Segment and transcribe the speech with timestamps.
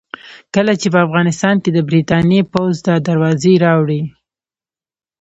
[0.55, 4.01] کله چې په افغانستان کې د برتانیې پوځ دا دروازې راوړې.